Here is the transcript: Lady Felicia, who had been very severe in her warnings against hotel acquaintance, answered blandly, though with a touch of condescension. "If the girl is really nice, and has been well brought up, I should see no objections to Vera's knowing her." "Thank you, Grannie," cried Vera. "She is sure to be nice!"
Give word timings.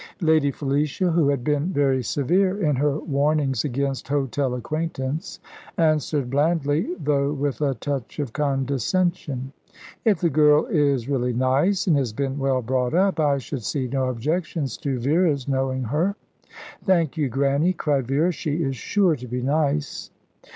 Lady 0.21 0.49
Felicia, 0.49 1.11
who 1.11 1.27
had 1.29 1.43
been 1.43 1.71
very 1.71 2.01
severe 2.01 2.59
in 2.59 2.75
her 2.77 2.97
warnings 2.97 3.63
against 3.63 4.07
hotel 4.07 4.55
acquaintance, 4.55 5.39
answered 5.77 6.27
blandly, 6.27 6.95
though 6.99 7.31
with 7.31 7.61
a 7.61 7.75
touch 7.75 8.17
of 8.17 8.33
condescension. 8.33 9.53
"If 10.03 10.19
the 10.19 10.31
girl 10.31 10.65
is 10.65 11.07
really 11.07 11.33
nice, 11.33 11.85
and 11.85 11.95
has 11.97 12.13
been 12.13 12.39
well 12.39 12.63
brought 12.63 12.95
up, 12.95 13.19
I 13.19 13.37
should 13.37 13.61
see 13.61 13.87
no 13.87 14.07
objections 14.09 14.75
to 14.77 14.97
Vera's 14.99 15.47
knowing 15.47 15.83
her." 15.83 16.15
"Thank 16.83 17.15
you, 17.15 17.29
Grannie," 17.29 17.73
cried 17.73 18.07
Vera. 18.07 18.31
"She 18.31 18.55
is 18.63 18.75
sure 18.75 19.15
to 19.15 19.27
be 19.27 19.43
nice!" 19.43 20.09